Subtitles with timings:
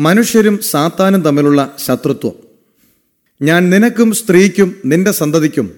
[0.00, 2.32] മനുഷ്യരും സാത്താനും തമ്മിലുള്ള ശത്രുത്വം.
[3.42, 5.72] ഞാൻ നിനക്കും സ്ത്രീക്കും നിന്റെ സന്തതിക്കും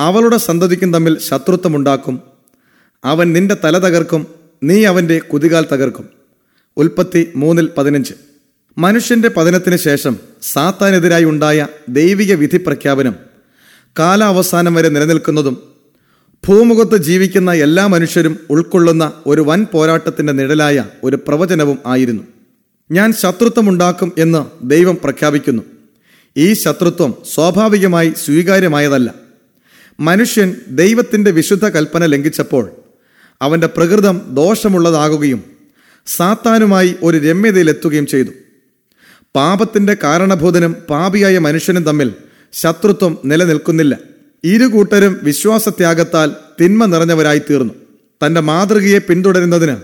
[0.00, 2.20] അവളുടെ സന്തതിക്കും തമ്മിൽ ശത്രുത്വമുണ്ടാക്കും.
[3.04, 4.26] അവൻ നിന്റെ തല തകർക്കും
[4.62, 6.08] നീ അവന്റെ കുതികാൽ തകർക്കും.
[6.76, 8.14] ഉൽപ്പത്തി മൂന്നിൽ പതിനഞ്ച്.
[8.78, 13.14] മനുഷ്യന്റെ പതനത്തിന് ശേഷം സാത്താനെതിരായി ഉണ്ടായ ദൈവിക വിധി പ്രഖ്യാപനം
[13.98, 15.62] കാലാവസാനം വരെ നിലനിൽക്കുന്നതും
[16.48, 22.22] ഭൂമുഖത്ത് ജീവിക്കുന്ന എല്ലാ മനുഷ്യരും ഉൾക്കൊള്ളുന്ന ഒരു വൻ പോരാട്ടത്തിന്റെ നിഴലായ ഒരു പ്രവചനവും ആയിരുന്നു.
[22.90, 25.62] ഞാൻ ശത്രുത്വമുണ്ടാക്കും എന്ന് ദൈവം പ്രഖ്യാപിക്കുന്നു.
[26.36, 29.14] ഈ ശത്രുത്വം സ്വാഭാവികമായി സ്വീകാര്യമായതല്ല.
[30.00, 32.70] മനുഷ്യൻ ദൈവത്തിന്റെ വിശുദ്ധ കൽപ്പന ലംഘിച്ചപ്പോൾ
[33.42, 35.44] അവന്റെ പ്രകൃതം ദോഷമുള്ളതാകുകയും
[36.06, 38.30] സാത്താനുമായി ഒരു രമ്യതയിലെത്തുകയും ചെയ്തു.
[39.36, 42.14] പാപത്തിന്റെ കാരണഭൂതനും പാപിയായ മനുഷ്യനും തമ്മിൽ
[42.52, 43.98] ശത്രുത്വം നിലനിൽക്കുന്നില്ല.
[44.44, 47.74] ഇരു കൂട്ടരും വിശ്വാസത്യാഗത്താൽ തിന്മ നിറഞ്ഞവരായി തീർന്നു
[48.26, 49.76] തന്റെ മാതൃകയെ പിന്തുടരുന്നതിന്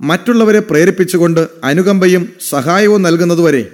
[0.00, 3.68] മറ്റുള്ളവരെ പ്രേരിപ്പിച്ചുകൊണ്ട് അനുകമ്പയും സഹായവും നൽകുന്നതുവരെ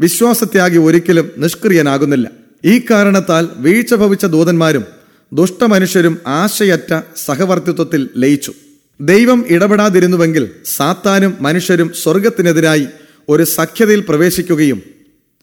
[0.00, 2.30] വിശ്വാസത്യാഗി ഒരിക്കലും നിഷ്ക്രിയനാകുന്നില്ല.
[2.64, 4.84] ഈ കാരണത്താൽ വീഴ്ച ഭവിച്ച ദൂതന്മാരും
[5.32, 8.52] ദുഷ്ടമനുഷ്യരും ആശയറ്റ സഹവർത്തിത്വത്തിൽ ലയിച്ചു.
[9.00, 12.86] ദൈവം ഇടപെടാതിരുന്നുവെങ്കിൽ സാത്താനും മനുഷ്യരും സ്വർഗത്തിനെതിരായി
[13.28, 14.82] ഒരു സഖ്യതയിൽ പ്രവേശിക്കുകയും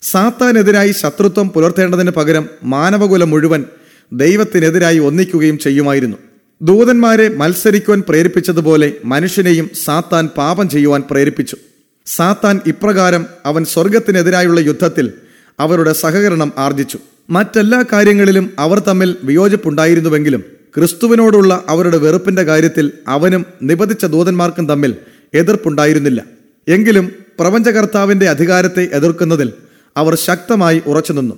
[0.02, 3.66] സാത്താനെതിരായി ശത്രുത്വം പുലർത്തേണ്ടതിന് പകരം മാനവകുലം മുഴുവൻ
[4.14, 6.18] ദൈവത്തിനെതിരായി ഒന്നിക്കുകയും ചെയ്യുമായിരുന്നു.
[6.62, 11.58] ദൂതന്മാരെ മത്സരിക്കുവാൻ പ്രേരിപ്പിച്ചതുപോലെ മനുഷ്യനെയും സാത്താൻ പാപം ചെയ്യുവാൻ പ്രേരിപ്പിച്ചു.
[12.06, 15.14] സാത്താൻ ഇപ്രകാരം അവൻ സ്വർഗത്തിനെതിരായുള്ള യുദ്ധത്തിൽ
[15.60, 17.00] അവരുടെ സഹകരണം ആർജിച്ചു.
[17.30, 20.44] മറ്റെല്ലാ കാര്യങ്ങളിലും അവർ തമ്മിൽ വിയോജിപ്പുണ്ടായിരുന്നുവെങ്കിലും
[20.76, 24.96] ക്രിസ്തുവിനോടുള്ള അവരുടെ വെറുപ്പിന്റെ കാര്യത്തിൽ അവനും നിബന്ധിച്ച ദൂതന്മാർക്കും തമ്മിൽ
[25.34, 26.24] എതിർപ്പുണ്ടായിരുന്നില്ല.
[26.68, 29.54] എങ്കിലും പ്രപഞ്ചകർത്താവിന്റെ അധികാരത്തെ എതിർക്കുന്നതിൽ
[29.98, 31.36] അവർ ശക്തമായി ഉറച്ചുനിന്നു.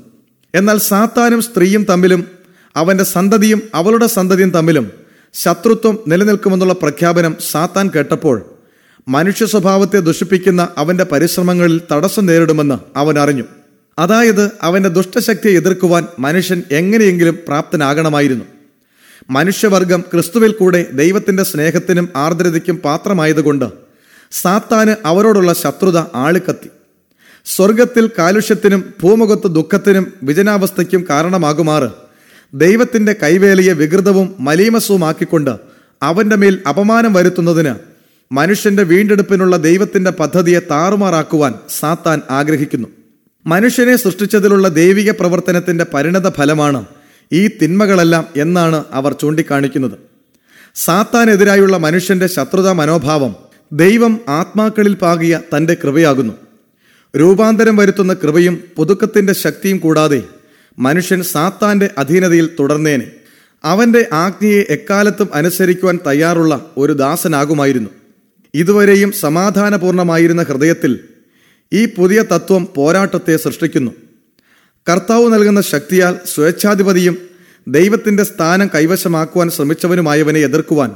[0.56, 2.28] എന്നാൽ സാത്താനും സ്ത്രീയും തമ്മിലും
[2.76, 8.46] അവന്റെ സന്തതിയും അവളുടെ സന്തതിയും തമ്മിലും ശത്രുത്വം നിലനിൽക്കുമെന്നുള്ള പ്രഖ്യാപനം സാത്താൻ കേട്ടപ്പോൾ
[9.08, 13.44] മനുഷ്യ സ്വഭാവത്തെ ദുഷിപ്പിക്കുന്ന അവന്റെ പരിശ്രമങ്ങളിൽ തടസ്സം നേരിടുമെന്ന് അവൻ അറിഞ്ഞു.
[14.00, 18.46] അതായത് അവന്റെ ദുഷ്ടശക്തിയെ എതിർക്കുവാൻ മനുഷ്യൻ എങ്ങനെയെങ്കിലും പ്രാപ്തനാകണമായിരുന്നു.
[19.30, 23.66] മനുഷ്യവർഗം ക്രിസ്തുവിൽ കൂടെ ദൈവത്തിന്റെ സ്നേഹത്തിനും ആർദ്രതയ്ക്കും പാത്രമായതുകൊണ്ട്
[24.32, 26.70] സാത്താന് അവരോടുള്ള ശത്രുത ആളിക്കത്തി.
[27.46, 32.07] സ്വർഗത്തിൽ കാലുഷ്യത്തിനും ഭൂമുഖത്ത് ദുഃഖത്തിനും വിജനാവസ്ഥയ്ക്കും കാരണമാകുമാറ്.
[32.54, 35.52] ദൈവത്തിന്റെ കൈവേലയെ വികൃതവും മലീമസവുമാക്കിക്കൊണ്ട്
[36.02, 37.76] അവന്റെ മേൽ അപമാനം വരുത്തുന്നതിന്
[38.32, 42.88] മനുഷ്യന്റെ വീണ്ടെടുപ്പിനുള്ള ദൈവത്തിന്റെ പദ്ധതിയെ താറുമാറാക്കുവാൻ സാത്താൻ ആഗ്രഹിക്കുന്നു.
[43.48, 46.86] മനുഷ്യനെ സൃഷ്ടിച്ചതിലുള്ള ദൈവിക പ്രവർത്തനത്തിന്റെ പരിണത ഫലമാണ്
[47.32, 50.00] ഈ തിന്മകളെല്ലാം എന്നാണ് അവർ ചൂണ്ടിക്കാണിക്കുന്നത്.
[50.76, 53.36] സാത്താനെതിരായുള്ള മനുഷ്യന്റെ ശത്രുതാ മനോഭാവം
[53.74, 56.34] ദൈവം ആത്മാക്കളിൽ പാകിയ തന്റെ കൃപയാകുന്നു.
[57.18, 60.24] രൂപാന്തരം വരുത്തുന്ന കൃപയും പുതുക്കത്തിന്റെ ശക്തിയും കൂടാതെ
[60.80, 63.12] മനുഷ്യൻ സാത്താന്റെ അധീനതയിൽ തുടർന്നേനെ.
[63.64, 67.90] അവന്റെ ആജ്ഞയെ എക്കാലത്തും അനുസരിക്കുവാൻ തയ്യാറുള്ള ഒരു ദാസനാകുമായിരുന്നു.
[68.54, 71.00] ഇതുവരെയും സമാധാനപൂർണമായിരുന്ന ഹൃദയത്തിൽ
[71.74, 73.92] ഈ പുതിയ തത്വം പോരാട്ടത്തെ സൃഷ്ടിക്കുന്നു.
[74.90, 77.18] കർത്താവ് നൽകുന്ന ശക്തിയാൽ സ്വേച്ഛാധിപതിയും
[77.68, 80.96] ദൈവത്തിന്റെ സ്ഥാനം കൈവശമാക്കുവാൻ ശ്രമിച്ചവനുമായവനെ എതിർക്കുവാൻ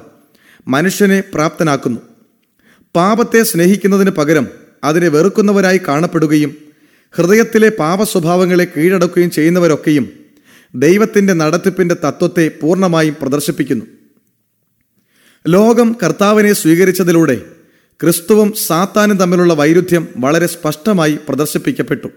[0.68, 2.00] മനുഷ്യനെ പ്രാപ്തനാക്കുന്നു.
[2.96, 4.48] പാപത്തെ സ്നേഹിക്കുന്നതിന് പകരം
[4.84, 6.71] അതിനെ വെറുക്കുന്നവരായി കാണപ്പെടുകയും
[7.12, 10.10] ഹൃദയത്തിലെ പാപസ്വഭാവങ്ങളെ കീഴടക്കുകയും ചെയ്യുന്നവരൊക്കെയും
[10.76, 13.86] ദൈവത്തിന്റെ നടത്തിപ്പിന്റെ തത്വത്തെ പൂർണമായും പ്രദർശിപ്പിക്കുന്നു.
[15.48, 17.42] ലോകം കർത്താവിനെ സ്വീകരിച്ചതിലൂടെ
[18.04, 22.08] ക്രിസ്തുവും സാത്താനും തമ്മിലുള്ള വൈരുദ്ധ്യം വളരെ സ്പഷ്ടമായി പ്രദർശിപ്പിക്കപ്പെട്ടു.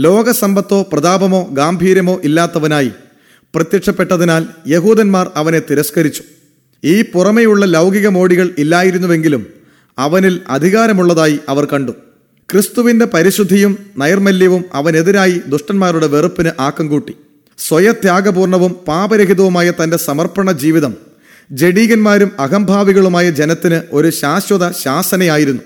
[0.00, 2.90] ലോകസമ്പത്തോ പ്രതാപമോ ഗാംഭീര്യമോ ഇല്ലാത്തവനായി
[3.54, 6.22] പ്രത്യക്ഷപ്പെട്ടതിനാൽ യഹൂദന്മാർ അവനെ തിരസ്കരിച്ചു.
[6.84, 9.46] ഈ പുറമെയുള്ള ലൗകിക മോടികൾ ഇല്ലായിരുന്നുവെങ്കിലും
[9.98, 11.92] അവനിൽ അധികാരമുള്ളതായി അവർ കണ്ടു.
[12.50, 17.14] ക്രിസ്തുവിന്റെ പരിശുദ്ധിയും നൈർമല്യവും അവനെതിരായി ദുഷ്ടന്മാരുടെ വെറുപ്പിന് ആക്കം കൂട്ടി.
[17.58, 20.94] സ്വയത്യാഗപൂർണവും പാപരഹിതവുമായ തന്റെ സമർപ്പണ ജീവിതം
[21.52, 25.62] ജഡീകന്മാരും അഹംഭാവികളുമായ ജനത്തിന് ഒരു ശാശ്വത ശാസനയായിരുന്നു.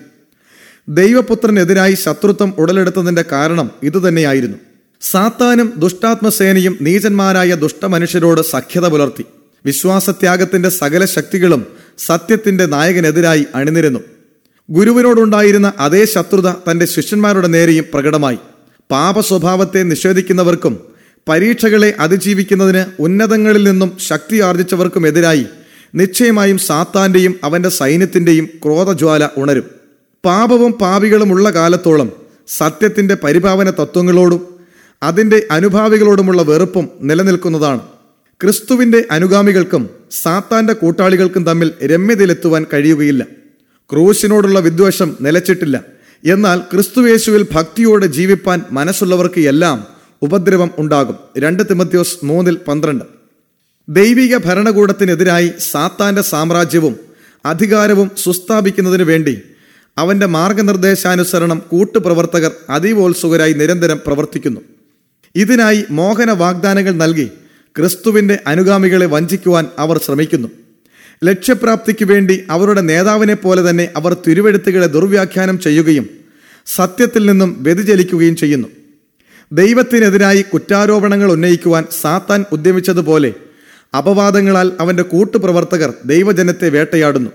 [0.88, 4.58] ദൈവപുത്രനെതിരായി ശത്രുത്വം ഉടലെടുത്തതിന്റെ കാരണം ഇതുതന്നെയായിരുന്നു.
[5.00, 9.24] സാത്താനും ദുഷ്ടാത്മസേനയും നീചന്മാരായ ദുഷ്ടമനുഷ്യരോട് സഖ്യത പുലർത്തി.
[9.64, 11.66] വിശ്വാസത്യാഗത്തിന്റെ സകല ശക്തികളും
[11.98, 14.00] സത്യത്തിന്റെ നായകനെതിരായി അണിനിരുന്നു.
[14.70, 18.38] ഗുരുവിനോടുണ്ടായിരുന്ന അതേ ശത്രുത തന്റെ ശിഷ്യന്മാരുടെ നേരെയും പ്രകടമായി.
[18.90, 20.80] പാപ സ്വഭാവത്തെ നിഷേധിക്കുന്നവർക്കും
[21.28, 25.46] പരീക്ഷകളെ അതിജീവിക്കുന്നതിന് ഉന്നതങ്ങളിൽ നിന്നും ശക്തി ആർജിച്ചവർക്കും എതിരായി
[25.94, 29.64] നിശ്ചയമായും സാത്താന്റെയും അവന്റെ സൈന്യത്തിന്റെയും ക്രോധജ്വാല ഉണരും.
[30.24, 32.12] പാപവും പാപികളുമുള്ള കാലത്തോളം
[32.48, 34.46] സത്യത്തിന്റെ പരിപാവന തത്വങ്ങളോടും
[35.02, 37.80] അതിന്റെ അനുഭാവികളോടുമുള്ള വെറുപ്പും നിലനിൽക്കുന്നതാണ്.
[38.40, 43.26] ക്രിസ്തുവിന്റെ അനുഗാമികൾക്കും സാത്താന്റെ കൂട്ടാളികൾക്കും തമ്മിൽ രമ്യതയിലെത്തുവാൻ കഴിയുകയില്ല.
[43.92, 45.84] ക്രൂശിനോടുള്ള വിദ്വേഷം നിലച്ചിട്ടില്ല.
[46.24, 49.86] എന്നാൽ ക്രിസ്തുവേശുവിൽ ഭക്തിയോടെ ജീവിപ്പാൻ മനസ്സുള്ളവർക്ക് എല്ലാം
[50.22, 51.16] ഉപദ്രവം ഉണ്ടാകും.
[51.38, 53.04] രണ്ട് തിമത്യോസ് മൂന്നിൽ പന്ത്രണ്ട്.
[53.88, 56.96] ദൈവിക ഭരണകൂടത്തിനെതിരായി സാത്താന്റെ സാമ്രാജ്യവും
[57.44, 59.42] അധികാരവും സുസ്ഥാപിക്കുന്നതിനു വേണ്ടി
[59.98, 64.60] അവന്റെ മാർഗനിർദ്ദേശാനുസരണം കൂട്ടുപ്രവർത്തകർ അതീവോത്സുകരായി നിരന്തരം പ്രവർത്തിക്കുന്നു.
[65.34, 67.30] ഇതിനായി മോഹന വാഗ്ദാനങ്ങൾ നൽകി
[67.76, 70.48] ക്രിസ്തുവിന്റെ അനുഗാമികളെ വഞ്ചിക്കുവാൻ അവർ ശ്രമിക്കുന്നു.
[71.24, 76.10] ലക്ഷ്യപ്രാപ്തിക്ക് വേണ്ടി അവരുടെ നേതാവിനെ പോലെ തന്നെ അവർ തിരുവെഴുത്തുകളെ ദുർവ്യാഖ്യാനം ചെയ്യുകയും
[76.66, 78.68] സത്യത്തിൽ നിന്നും വ്യതിചലിക്കുകയും ചെയ്യുന്നു.
[79.52, 83.34] ദൈവത്തിനെതിരായി കുറ്റാരോപണങ്ങൾ ഉന്നയിക്കുവാൻ സാത്താൻ ഉദ്യമിച്ചതുപോലെ
[83.98, 87.30] അപവാദങ്ങളാൽ അവന്റെ കൂട്ടുപ്രവർത്തകർ ദൈവജനത്തെ വേട്ടയാടുന്നു.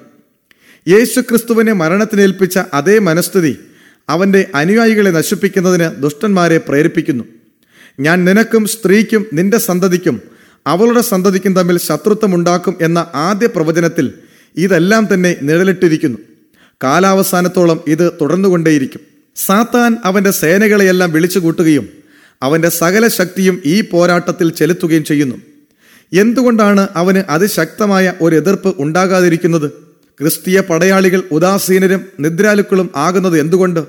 [0.87, 3.57] യേശുക്രിസ്തുവിനെ മരണത്തിനേൽപ്പിച്ച അതേ മനസ്ഥിതി
[4.09, 7.23] അവന്റെ അനുയായികളെ നശിപ്പിക്കുന്നതിന് ദുഷ്ടന്മാരെ പ്രേരിപ്പിക്കുന്നു.
[7.99, 10.21] ഞാൻ നിനക്കും സ്ത്രീക്കും നിന്റെ സന്തതിക്കും
[10.67, 14.13] അവളുടെ സന്തതിക്കും തമ്മിൽ ശത്രുത്വമുണ്ടാക്കും എന്ന ആദ്യ പ്രവചനത്തിൽ
[14.57, 16.17] ഇതെല്ലാം തന്നെ നിഴലിട്ടിരിക്കുന്നു.
[16.83, 19.01] കാലാവസാനത്തോളം ഇത് തുടർന്നുകൊണ്ടേയിരിക്കും.
[19.35, 21.89] സാത്താൻ അവന്റെ സേനകളെയെല്ലാം വിളിച്ചുകൂട്ടുകയും
[22.41, 25.35] അവന്റെ സകല ശക്തിയും ഈ പോരാട്ടത്തിൽ ചെലുത്തുകയും ചെയ്യുന്നു.
[26.13, 29.71] എന്തുകൊണ്ടാണ് അവന് അതിശക്തമായ ഒരു എതിർപ്പ് ഉണ്ടാകാതിരിക്കുന്നത്?
[30.19, 33.83] ക്രിസ്തീയ പടയാളികൾ ഉദാസീനരും നിദ്രാലുക്കളും ആകുന്നത് എന്തുകൊണ്ട്?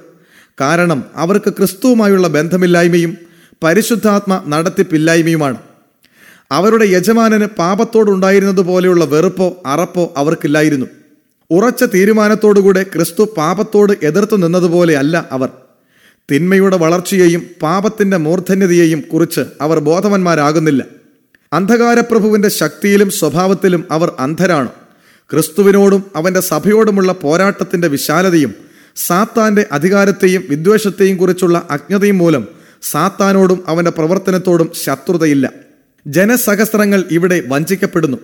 [0.60, 3.16] കാരണം അവർക്ക് ക്രിസ്തുവുമായുള്ള ബന്ധമില്ലായ്മയും
[3.64, 5.56] പരിശുദ്ധാത്മ നടത്തിപ്പില്ലായ്മയുമാണ്.
[6.52, 10.86] അവരുടെ യജമാനന് പാപത്തോടുണ്ടായിരുന്നത് പോലെയുള്ള വെറുപ്പോ അറപ്പോ അവർക്കില്ലായിരുന്നു.
[11.50, 15.48] ഉറച്ച തീരുമാനത്തോടുകൂടെ ക്രിസ്തു പാപത്തോട് എതിർത്തു നിന്നതുപോലെ അല്ല അവർ.
[16.32, 20.84] തിന്മയുടെ വളർച്ചയെയും പാപത്തിന്റെ മൂർധന്യതയെയും കുറിച്ച് അവർ ബോധവന്മാരാകുന്നില്ല.
[21.52, 24.68] അന്ധകാരപ്രഭുവിന്റെ ശക്തിയിലും സ്വഭാവത്തിലും അവർ അന്ധരാണ്.
[25.32, 28.54] ക്രിസ്തുവിനോടും അവന്റെ സഭയോടുമുള്ള പോരാട്ടത്തിന്റെ വിശാലതയും
[28.96, 32.48] സാത്താന്റെ അധികാരത്തെയും വിദ്വേഷത്തെയും കുറിച്ചുള്ള അജ്ഞതയും മൂലം
[32.82, 35.63] സാത്താനോടും അവന്റെ പ്രവർത്തനത്തോടും ശത്രുതയില്ല.
[36.06, 38.18] ജനസഹസ്രങ്ങൾ ഇവിടെ വഞ്ചിക്കപ്പെടുന്നു.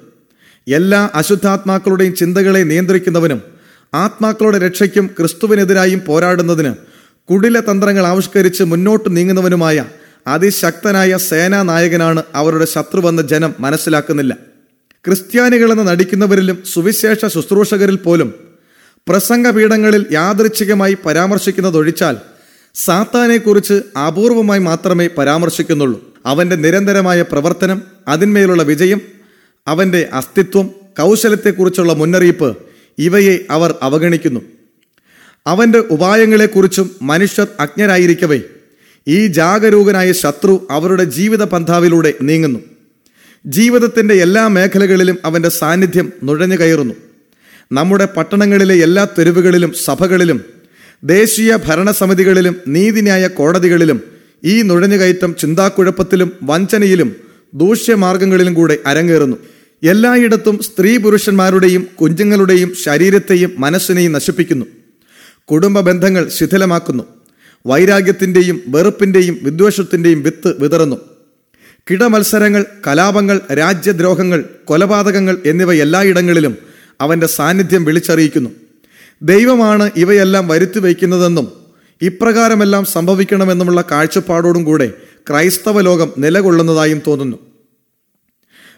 [0.69, 3.43] എല്ലാ അശുദ്ധാത്മാക്കളുടെയും ചിന്തകളെ നിയന്ത്രിക്കുന്നവനും
[3.95, 6.75] ആത്മാക്കളുടെ രക്ഷയ്ക്കും ക്രിസ്തുവിനെതിരായും പോരാടുന്നതിന്
[7.31, 9.85] കുടില തന്ത്രങ്ങൾ ആവിഷ്കരിച്ച് മുന്നോട്ട് നീങ്ങുന്നവനുമായ
[10.27, 14.37] അതിശക്തനായ സേനാ നായകനാണ് അവരുടെ ശത്രുവെന്ന് ജനം മനസ്സിലാക്കുന്നില്ല.
[15.07, 18.35] ക്രിസ്ത്യാനികളെന്ന് നടിക്കുന്നവരിലും സുവിശേഷ ശുശ്രൂഷകരിൽ പോലും
[19.09, 22.17] പ്രസംഗപീഠങ്ങളിൽ യാദൃച്ഛികമായി പരാമർശിക്കുന്നതൊഴിച്ചാൽ
[22.75, 26.10] സാത്താനെക്കുറിച്ച് അപൂർവമായി മാത്രമേ പരാമർശിക്കുന്നുള്ളൂ.
[26.27, 29.01] അവന്റെ നിരന്തരമായ പ്രവർത്തനം അതിന്മേലുള്ള വിജയം
[29.69, 30.67] അവന്റെ അസ്തിത്വം
[30.99, 32.57] കൗശലത്തെക്കുറിച്ചുള്ള മുന്നറിയിപ്പ്
[32.99, 34.41] ഇവയെ അവർ അവഗണിക്കുന്നു.
[35.47, 38.41] അവന്റെ ഉപായങ്ങളെക്കുറിച്ചും മനുഷ്യർ അജ്ഞരായിരിക്കവേ
[39.09, 42.61] ഈ ജാഗരൂകനായ ശത്രു അവരുടെ ജീവിത പന്ഥാവിലൂടെ നീങ്ങുന്നു.
[43.47, 46.95] ജീവിതത്തിന്റെ എല്ലാ മേഖലകളിലും അവന്റെ സാന്നിധ്യം നുഴഞ്ഞു കയറുന്നു.
[47.73, 50.45] നമ്മുടെ പട്ടണങ്ങളിലെ എല്ലാ തെരുവുകളിലും സഭകളിലും
[51.05, 57.17] ദേശീയ ഭരണസമിതികളിലും നീതിന്യായ കോടതികളിലും ഈ നുഴഞ്ഞുകയറ്റം ചിന്താക്കുഴപ്പത്തിലും വഞ്ചനയിലും
[57.55, 59.37] ദൂഷ്യമാർഗങ്ങളിലും കൂടെ അരങ്ങേറുന്നു.
[59.83, 64.67] എല്ലായിടത്തും സ്ത്രീ പുരുഷന്മാരുടെയും കുഞ്ഞുങ്ങളുടെയും ശരീരത്തെയും മനസ്സിനെയും നശിപ്പിക്കുന്നു.
[65.51, 67.05] കുടുംബ ബന്ധങ്ങൾ ശിഥിലമാക്കുന്നു.
[67.67, 70.97] വൈരാഗ്യത്തിന്റെയും വെറുപ്പിന്റെയും വിദ്വേഷത്തിന്റെയും വിത്ത് വിതറുന്നു.
[71.91, 76.57] കിടമത്സരങ്ങൾ കലാപങ്ങൾ രാജ്യദ്രോഹങ്ങൾ കൊലപാതകങ്ങൾ എന്നിവ എല്ലായിടങ്ങളിലും
[77.01, 78.51] അവന്റെ സാന്നിധ്യം വിളിച്ചറിയിക്കുന്നു.
[79.23, 81.60] ദൈവമാണ് ഇവയെല്ലാം വരുത്തി വയ്ക്കുന്നതെന്നും
[82.03, 84.93] ഇപ്രകാരമെല്ലാം സംഭവിക്കണമെന്നുമുള്ള കാഴ്ചപ്പാടോടും കൂടെ
[85.31, 87.37] ക്രൈസ്തവ ലോകം നിലകൊള്ളുന്നതായും തോന്നുന്നു.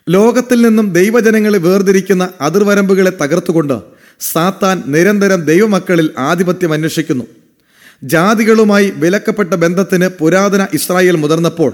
[0.09, 3.81] ലോകത്തിൽ നിന്നും ദൈവജനങ്ങളെ വേർതിരിക്കുന്ന അതിർവരമ്പുകളെ തകർത്തുകൊണ്ട്
[4.21, 7.25] സാത്താൻ നിരന്തരം ദൈവമക്കളിൽ ആധിപത്യം അന്വേഷിക്കുന്നു.
[8.05, 11.73] ജാതികളുമായി വിലക്കപ്പെട്ട ബന്ധത്തിന് പുരാതന ഇസ്രായേൽ മുതിർന്നപ്പോൾ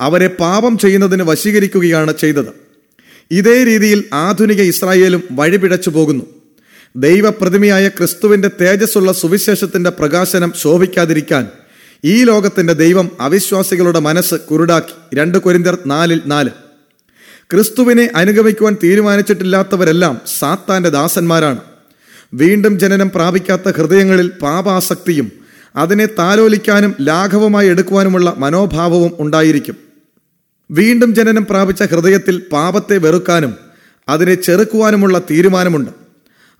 [0.00, 2.48] അവരെ പാപം ചെയ്യുന്നതിന് വശീകരിക്കുകയാണ് ചെയ്തത്.
[3.30, 6.37] ഇതേ രീതിയിൽ ആധുനിക ഇസ്രായേലും വഴിപിഴച്ചു പോകുന്നു
[6.98, 11.48] ദൈവപ്രതിമയായ ക്രിസ്തുവിന്റെ തേജസ്സുള്ള സുവിശേഷത്തിന്റെ പ്രകാശനം ശോഭിക്കാതിരിക്കാൻ
[12.04, 15.16] ഈ ലോകത്തിന്റെ ദൈവം അവിശ്വാസികളുടെ മനസ്സ് കുരുടാക്കി.
[15.16, 16.50] രണ്ട് കൊരിന്തർ നാലിൽ നാല്.
[17.50, 21.58] ക്രിസ്തുവിനെ അനുഗമിക്കുവാൻ തീരുമാനിച്ചിട്ടില്ലാത്തവരെല്ലാം സാത്താന്റെ ദാസന്മാരാണ്.
[22.34, 25.32] വീണ്ടും ജനനം പ്രാപിക്കാത്ത ഹൃദയങ്ങളിൽ പാപാസക്തിയും
[25.76, 29.76] അതിനെ താലോലിക്കാനും ലാഘവമായി എടുക്കുവാനുമുള്ള മനോഭാവവും ഉണ്ടായിരിക്കും.
[30.70, 33.54] വീണ്ടും ജനനം പ്രാപിച്ച ഹൃദയത്തിൽ പാപത്തെ വെറുക്കാനും
[34.08, 36.07] അതിനെ ചെറുക്കുവാനുമുള്ള തീരുമാനമുണ്ട്.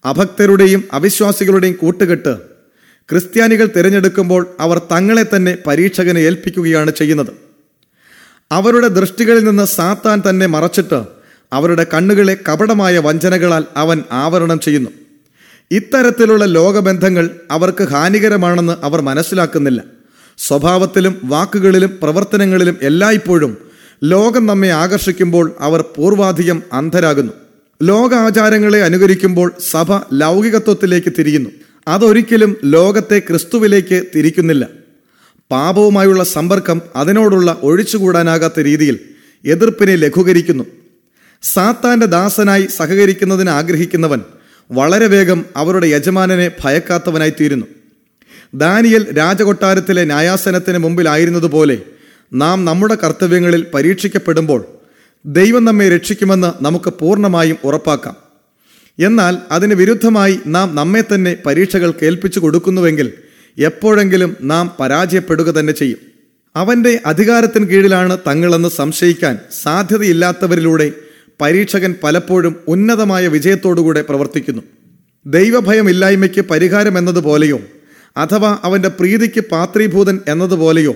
[0.09, 2.35] അഭക്തരുടെയും അവിശ്വാസികളുടെയും കൂട്ടുകെട്ട്
[3.11, 7.31] ക്രിസ്ത്യാനികൾ തിരഞ്ഞെടുക്കുമ്പോൾ അവർ തങ്ങളെ തന്നെ പരീക്ഷകനെ ഏൽപ്പിക്കുകയാണ് ചെയ്യുന്നത്.
[8.53, 11.01] അവരുടെ ദൃഷ്ടികളിൽ നിന്ന് സാത്താൻ തന്നെ മറച്ചിട്ട്
[11.53, 14.91] അവരുടെ കണ്ണുകളെ കപടമായ വഞ്ചനകളാൽ അവൻ ആവരണം ചെയ്യുന്നു.
[15.71, 19.81] ഇത്തരത്തിലുള്ള ലോകബന്ധങ്ങൾ അവർക്ക് ഹാനികരമാണെന്ന് അവർ മനസ്സിലാക്കുന്നില്ല.
[20.39, 23.53] സ്വഭാവത്തിലും വാക്കുകളിലും പ്രവർത്തനങ്ങളിലും എല്ലായ്പ്പോഴും
[24.05, 27.33] ലോകം നമ്മെ ആകർഷിക്കുമ്പോൾ അവർ പൂർവാധികം അന്ധരാകുന്നു.
[27.83, 31.51] ലോക ആചാരങ്ങളെ അനുകരിക്കുമ്പോൾ സഭ ലൗകികത്വത്തിലേക്ക് തിരിയുന്നു.
[31.89, 34.69] അതൊരിക്കലും ലോകത്തെ ക്രിസ്തുവിലേക്ക് തിരിക്കുന്നില്ല.
[35.51, 38.99] പാപവുമായുള്ള സമ്പർക്കം അതിനോടുള്ള ഒഴിച്ചുകൂടാനാകാത്ത രീതിയിൽ
[39.45, 40.65] എതിർപ്പിനെ ലഘൂകരിക്കുന്നു.
[41.43, 44.21] സാത്താന്റെ ദാസനായി സഹകരിക്കുന്നതിന് ആഗ്രഹിക്കുന്നവൻ
[44.71, 47.67] വളരെ വേഗം അവരുടെ യജമാനനെ ഭയക്കാത്തവനായി തീരുന്നു.
[48.55, 51.79] ദാനിയൽ രാജകൊട്ടാരത്തിലെ ന്യായാസനത്തിന് മുമ്പിലായിരുന്നതുപോലെ
[52.33, 54.78] നാം നമ്മുടെ കർത്തവ്യങ്ങളിൽ പരീക്ഷിക്കപ്പെടുമ്പോൾ
[55.27, 58.17] ദൈവം നമ്മെ രക്ഷിക്കുമെന്ന് നമുക്ക് പൂർണമായും ഉറപ്പാക്കാം.
[58.99, 63.13] എന്നാൽ അതിന് വിരുദ്ധമായി നാം നമ്മെ തന്നെ പരീക്ഷകൾ കേൾപ്പിച്ചു കൊടുക്കുന്നുവെങ്കിൽ
[63.59, 65.99] എപ്പോഴെങ്കിലും നാം പരാജയപ്പെടുക തന്നെ ചെയ്യും.
[66.57, 70.93] അവന്റെ അധികാരത്തിന് കീഴിലാണ് തങ്ങളെന്ന് സംശയിക്കാൻ സാധ്യതയില്ലാത്തവരിലൂടെ
[71.41, 74.63] പരീക്ഷകൻ പലപ്പോഴും ഉന്നതമായ വിജയത്തോടുകൂടെ പ്രവർത്തിക്കുന്നു.
[75.27, 77.61] ദൈവഭയമില്ലായ്മയ്ക്ക് പരിഹാരം എന്നതുപോലെയോ
[78.17, 80.95] അഥവാ അവന്റെ പ്രീതിക്ക് പാത്രീഭൂതൻ എന്നതുപോലെയോ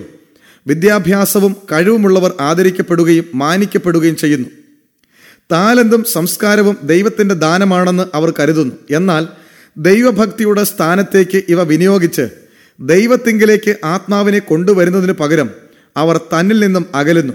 [0.67, 4.49] വിദ്യാഭ്യാസവും കഴിവുമുള്ളവർ ആദരിക്കപ്പെടുകയും മാനിക്കപ്പെടുകയും ചെയ്യുന്നു.
[5.51, 8.75] താലന്തും സംസ്കാരവും ദൈവത്തിന്റെ ദാനമാണെന്ന് അവർ കരുതുന്നു.
[8.91, 9.27] എന്നാൽ
[9.77, 12.29] ദൈവഭക്തിയുടെ സ്ഥാനത്തേക്ക് ഇവ വിനിയോഗിച്ച്
[12.79, 15.49] ദൈവത്തിങ്കിലേക്ക് ആത്മാവിനെ കൊണ്ടുവരുന്നതിന് പകരം
[15.97, 17.33] അവർ തന്നിൽ നിന്നും അകലുന്നു.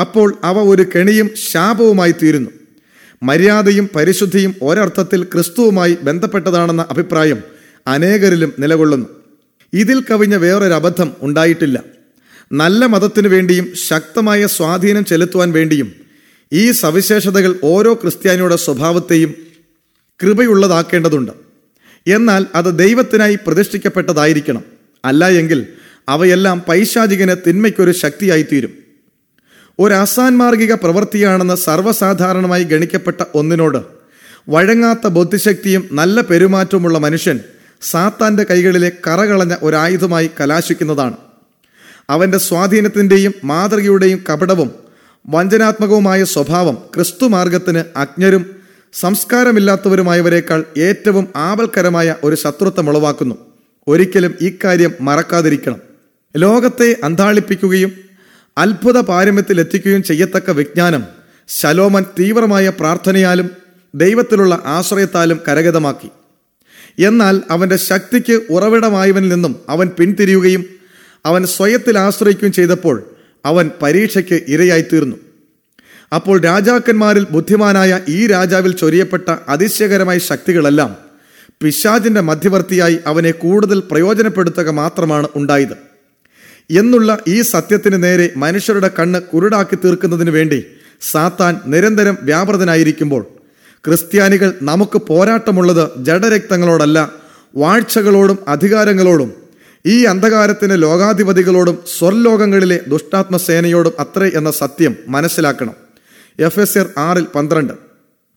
[0.00, 2.50] അപ്പോൾ അവ ഒരു കെണിയും ശാപവുമായി തീരുന്നു.
[3.22, 7.42] മര്യാദയും പരിശുദ്ധിയും ഒരർത്ഥത്തിൽ ക്രിസ്തുവുമായി ബന്ധപ്പെട്ടതാണെന്ന അഭിപ്രായം
[7.86, 9.06] അനേകരിലും നിലകൊള്ളുന്നു.
[9.72, 11.82] ഇതിൽ കവിഞ്ഞ വേറൊരബദ്ധം ഉണ്ടായിട്ടില്ല.
[12.52, 15.92] നല്ല മതത്തിനു വേണ്ടിയും ശക്തമായ സ്വാധീനം ചെലുത്തുവാൻ വേണ്ടിയും
[16.52, 19.34] ഈ സവിശേഷതകൾ ഓരോ ക്രിസ്ത്യാനിയുടെ സ്വഭാവത്തെയും
[20.22, 21.32] കൃപയുള്ളതാക്കേണ്ടതുണ്ട്.
[22.06, 24.64] എന്നാൽ അത് ദൈവത്തിനായി പ്രതിഷ്ഠിക്കപ്പെട്ടതായിരിക്കണം.
[25.04, 25.66] അല്ല എങ്കിൽ
[26.08, 28.72] അവയെല്ലാം പൈശാചികന് തിന്മയ്ക്കൊരു ശക്തിയായിത്തീരും.
[29.78, 33.78] ഒരു അസാൻമാർഗിക പ്രവൃത്തിയാണെന്ന് സർവസാധാരണമായി ഗണിക്കപ്പെട്ട ഒന്നിനോട്
[34.48, 37.40] വഴങ്ങാത്ത ബുദ്ധിശക്തിയും നല്ല പെരുമാറ്റവുമുള്ള മനുഷ്യൻ
[37.82, 41.16] സാത്താന്റെ കൈകളിലെ കറകളഞ്ഞ ഒരായുധമായി കലാശിക്കുന്നതാണ്.
[42.10, 44.70] അവന്റെ സ്വാധീനത്തിന്റെയും മാതൃകയുടെയും കപടവും
[45.28, 48.46] വഞ്ചനാത്മകവുമായ സ്വഭാവം ക്രിസ്തു മാർഗത്തിന് അജ്ഞരും
[48.92, 53.34] സംസ്കാരമില്ലാത്തവരുമായവരേക്കാൾ ഏറ്റവും ആപൽക്കരമായ ഒരു ശത്രുത്വം ഉളവാക്കുന്നു.
[53.88, 55.80] ഒരിക്കലും ഇക്കാര്യം മറക്കാതിരിക്കണം.
[56.36, 57.92] ലോകത്തെ അന്താളിപ്പിക്കുകയും
[58.58, 61.04] അത്ഭുത പാരമ്യത്തിലെത്തിക്കുകയും ചെയ്യത്തക്ക വിജ്ഞാനം
[61.48, 63.50] ശലോമൻ തീവ്രമായ പ്രാർത്ഥനയാലും
[63.94, 66.08] ദൈവത്തിലുള്ള ആശ്രയത്താലും കരഗതമാക്കി.
[67.02, 70.81] എന്നാൽ അവന്റെ ശക്തിക്ക് ഉറവിടമായവനിൽ നിന്നും അവൻ പിന്തിരിയുകയും
[71.26, 73.02] അവൻ സ്വയത്തിൽ ആശ്രയിക്കുകയും ചെയ്തപ്പോൾ
[73.44, 75.16] അവൻ പരീക്ഷയ്ക്ക് ഇരയായിത്തീർന്നു.
[76.14, 80.96] അപ്പോൾ രാജാക്കന്മാരിൽ ബുദ്ധിമാനായ ഈ രാജാവിൽ ചൊരിയപ്പെട്ട അതിശയകരമായ ശക്തികളെല്ലാം
[81.62, 85.76] പിശാചിന്റെ മധ്യവർത്തിയായി അവനെ കൂടുതൽ പ്രയോജനപ്പെടുത്തുക മാത്രമാണ് ഉണ്ടായത്.
[86.70, 90.64] എന്നുള്ള ഈ സത്യത്തിന് നേരെ മനുഷ്യരുടെ കണ്ണ് കുരുടാക്കി തീർക്കുന്നതിന് വേണ്ടി
[91.00, 93.26] സാത്താൻ നിരന്തരം വ്യാപൃതനായിരിക്കുമ്പോൾ
[93.84, 97.12] ക്രിസ്ത്യാനികൾ നമുക്ക് പോരാട്ടമുള്ളത് ജഡരക്തങ്ങളോടല്ല
[97.56, 99.41] വാഴ്ചകളോടും അധികാരങ്ങളോടും
[99.86, 105.74] ഈ അന്ധകാരത്തിന് ലോകാധിപതികളോടും സ്വർലോകങ്ങളിലെ ദുഷ്ടാത്മസേനയോടും അത്രേ എന്ന സത്യം മനസ്സിലാക്കണം.
[106.38, 107.72] എഫ് എസ് എർ ആറിൽ പന്ത്രണ്ട്.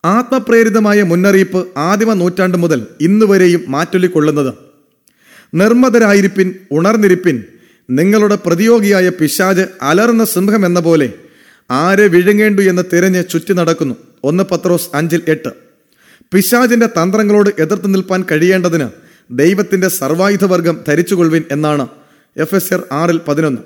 [0.05, 4.53] ആത്മപ്രേരിതമായ മുന്നറിയിപ്പ് ആദിമ നൂറ്റാണ്ട് മുതൽ ഇന്നുവരെയും മാറ്റൊല്ലിക്കൊള്ളുന്നത്
[5.53, 7.43] നിർമ്മതരായിരിപ്പിൻ ഉണർന്നിരിപ്പിൻ
[7.89, 11.13] നിങ്ങളുടെ പ്രതിയോഗിയായ പിശാജ് അലർന്ന സിംഹം എന്ന പോലെ
[11.71, 13.95] ആരെ വിഴുങ്ങേണ്ടു എന്ന് തിരഞ്ഞ് ചുറ്റി നടക്കുന്നു.
[14.23, 15.49] ഒന്ന് പത്രോസ് അഞ്ചിൽ എട്ട്.
[16.33, 21.87] പിശാജിന്റെ തന്ത്രങ്ങളോട് എതിർത്ത് നിൽപ്പാൻ കഴിയേണ്ടതിന് ദൈവത്തിന്റെ സർവായുധവർഗം ധരിച്ചുകൊള്ളുവിൻ എന്നാണ്
[22.37, 23.61] എഫ് എസ് എർ ആറിൽ പതിനൊന്ന്.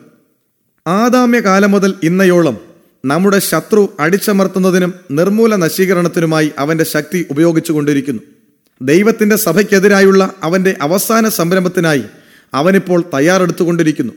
[0.87, 2.57] ആദാമ്യ കാലം മുതൽ ഇന്നയോളം
[3.05, 8.21] നമ്മുടെ ശത്രു അടിച്ചമർത്തുന്നതിനും നിർമൂല നശീകരണത്തിനുമായി അവന്റെ ശക്തി ഉപയോഗിച്ചുകൊണ്ടിരിക്കുന്നു.
[8.81, 12.03] ദൈവത്തിന്റെ സഭയ്ക്കെതിരായുള്ള അവന്റെ അവസാന സംരംഭത്തിനായി
[12.53, 14.13] അവനിപ്പോൾ തയ്യാറെടുത്തുകൊണ്ടിരിക്കുന്നു.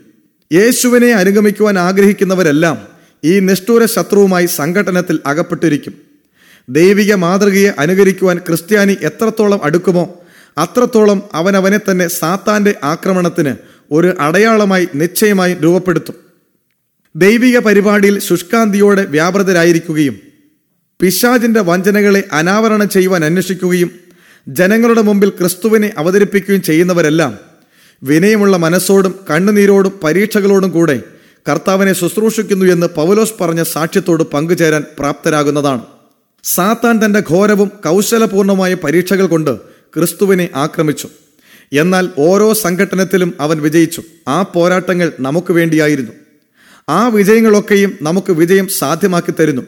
[0.52, 2.78] യേശുവിനെ അനുഗമിക്കുവാൻ ആഗ്രഹിക്കുന്നവരെല്ലാം
[3.24, 5.94] ഈ നിഷ്ഠൂര ശത്രുവുമായി സംഘടനത്തിൽ അകപ്പെട്ടിരിക്കും.
[6.68, 10.21] ദൈവിക മാതൃകയെ അനുകരിക്കുവാൻ ക്രിസ്ത്യാനി എത്രത്തോളം അടുക്കുമോ
[10.58, 13.54] അത്രത്തോളം അവൻ അവനെ തന്നെ സാത്താന്റെ ആക്രമണത്തിന്
[13.90, 16.14] ഒരു അടയാളമായി നിശ്ചയമായി രൂപപ്പെടുത്തും.
[17.16, 20.18] ദൈവിക പരിപാടിയിൽ ശുഷ്കാന്തിയോടെ വ്യാപൃതരായിരിക്കുകയും
[21.00, 23.90] പിശാജിന്റെ വഞ്ചനകളെ അനാവരണം ചെയ്യുവാൻ അന്വേഷിക്കുകയും
[24.48, 27.38] ജനങ്ങളുടെ മുമ്പിൽ ക്രിസ്തുവിനെ അവതരിപ്പിക്കുകയും ചെയ്യുന്നവരെല്ലാം
[28.02, 31.02] വിനയമുള്ള മനസ്സോടും കണ്ണുനീരോടും പരീക്ഷകളോടും കൂടെ
[31.50, 35.82] കർത്താവിനെ ശുശ്രൂഷിക്കുന്നു എന്ന് പൗലോസ് പറഞ്ഞ സാക്ഷ്യത്തോട് പങ്കുചേരാൻ പ്രാപ്തരാകുന്നതാണ്.
[36.44, 41.08] സാത്താൻ തന്റെ ഘോരവും കൗശലപൂർണമായ പരീക്ഷകൾ കൊണ്ട് ക്രിസ്തുവിനെ ആക്രമിച്ചു.
[41.72, 44.02] എന്നാൽ ഓരോ സംഘട്ടനത്തിലും അവൻ വിജയിച്ചു.
[44.28, 46.12] ആ പോരാട്ടങ്ങൾ നമുക്ക് വേണ്ടിയായിരുന്നു.
[46.88, 49.62] ആ വിജയങ്ങളൊക്കെയും നമുക്ക് വിജയം സാധ്യമാക്കി തരുന്നു.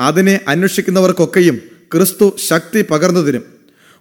[0.00, 1.60] അതിനെ അന്വേഷിക്കുന്നവർക്കൊക്കെയും
[1.94, 3.44] ക്രിസ്തു ശക്തി പകർന്നു തരും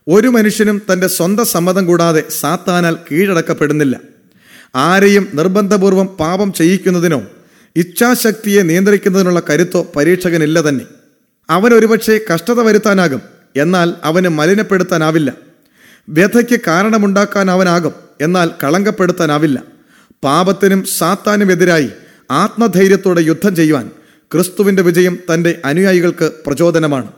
[0.08, 4.00] ഒരു മനുഷ്യനും തന്റെ സ്വന്തം സമ്മതം കൂടാതെ സാത്താനാൽ കീഴടക്കപ്പെടുന്നില്ല.
[4.76, 7.22] ആരെയും നിർബന്ധപൂർവം പാപം ചെയ്യിക്കുന്നതിനോ
[7.76, 10.86] ഇച്ഛാശക്തിയെ നിയന്ത്രിക്കുന്നതിനുള്ള കരുത്തോ പരീക്ഷകനില്ല തന്നെ.
[11.50, 15.34] അവനൊരുപക്ഷെ കഷ്ടത വരുത്താനാകും എന്നാൽ അവന് മലിനപ്പെടുത്താനാവില്ല.
[16.10, 19.64] വ്യഥയ്ക്ക് കാരണമുണ്ടാക്കാൻ അവനാകും എന്നാൽ കളങ്കപ്പെടുത്താനാവില്ല.
[20.24, 21.90] പാപത്തിനും സാത്താനുമെതിരായി
[22.32, 23.92] ആത്മധൈര്യത്തോടെ യുദ്ധം ചെയ്യുവാൻ
[24.34, 27.12] ക്രിസ്തുവിന്റെ വിജയം തന്റെ അനുയായികൾക്ക് പ്രചോദനമാണ്.